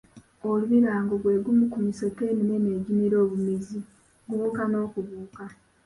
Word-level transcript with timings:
Olubirango 0.49 1.13
gwe 1.21 1.35
gumu 1.43 1.65
ku 1.71 1.77
misota 1.85 2.21
eminene 2.31 2.69
egimira 2.77 3.15
obumizi, 3.23 3.79
gubuuka 4.27 4.63
n’okubuuka. 4.67 5.43